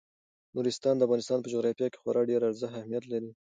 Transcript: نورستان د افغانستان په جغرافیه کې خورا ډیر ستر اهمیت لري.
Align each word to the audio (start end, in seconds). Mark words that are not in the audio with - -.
نورستان 0.55 0.95
د 0.97 1.01
افغانستان 1.07 1.39
په 1.41 1.51
جغرافیه 1.53 1.87
کې 1.91 1.99
خورا 2.01 2.21
ډیر 2.29 2.41
ستر 2.57 2.69
اهمیت 2.79 3.03
لري. 3.11 3.29